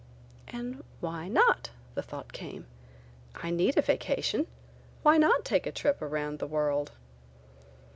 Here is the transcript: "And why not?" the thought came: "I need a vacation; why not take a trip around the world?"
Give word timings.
"And 0.47 0.83
why 0.99 1.27
not?" 1.27 1.69
the 1.93 2.01
thought 2.01 2.33
came: 2.33 2.65
"I 3.35 3.51
need 3.51 3.77
a 3.77 3.83
vacation; 3.83 4.47
why 5.03 5.19
not 5.19 5.45
take 5.45 5.67
a 5.67 5.71
trip 5.71 6.01
around 6.01 6.39
the 6.39 6.47
world?" 6.47 6.93